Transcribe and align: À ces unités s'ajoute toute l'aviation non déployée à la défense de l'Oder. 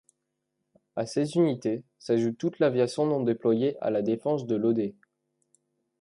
À 0.95 1.05
ces 1.05 1.33
unités 1.37 1.83
s'ajoute 1.99 2.35
toute 2.35 2.57
l'aviation 2.57 3.05
non 3.05 3.21
déployée 3.21 3.77
à 3.81 3.91
la 3.91 4.01
défense 4.01 4.47
de 4.47 4.55
l'Oder. 4.55 4.95